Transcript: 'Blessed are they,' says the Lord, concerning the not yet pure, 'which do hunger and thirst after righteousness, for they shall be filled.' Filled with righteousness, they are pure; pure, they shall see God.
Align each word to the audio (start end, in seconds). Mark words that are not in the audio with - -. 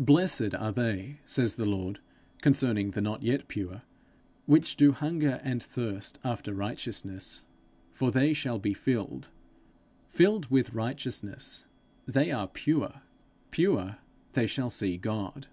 'Blessed 0.00 0.52
are 0.52 0.72
they,' 0.72 1.18
says 1.24 1.54
the 1.54 1.64
Lord, 1.64 2.00
concerning 2.42 2.90
the 2.90 3.00
not 3.00 3.22
yet 3.22 3.46
pure, 3.46 3.82
'which 4.46 4.74
do 4.74 4.90
hunger 4.90 5.40
and 5.44 5.62
thirst 5.62 6.18
after 6.24 6.52
righteousness, 6.52 7.44
for 7.92 8.10
they 8.10 8.32
shall 8.32 8.58
be 8.58 8.74
filled.' 8.74 9.30
Filled 10.10 10.50
with 10.50 10.74
righteousness, 10.74 11.66
they 12.04 12.32
are 12.32 12.48
pure; 12.48 13.02
pure, 13.52 13.98
they 14.32 14.48
shall 14.48 14.70
see 14.70 14.96
God. 14.96 15.46